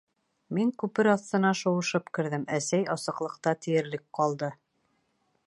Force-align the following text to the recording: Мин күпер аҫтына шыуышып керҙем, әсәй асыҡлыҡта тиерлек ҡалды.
Мин 0.57 0.69
күпер 0.83 1.09
аҫтына 1.11 1.51
шыуышып 1.59 2.09
керҙем, 2.19 2.47
әсәй 2.61 2.89
асыҡлыҡта 2.95 3.55
тиерлек 3.67 4.07
ҡалды. 4.21 4.53